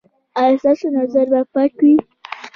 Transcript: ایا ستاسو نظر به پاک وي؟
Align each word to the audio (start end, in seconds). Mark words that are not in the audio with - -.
ایا 0.39 0.57
ستاسو 0.61 0.87
نظر 0.97 1.25
به 1.31 1.41
پاک 1.53 1.71
وي؟ 1.81 1.95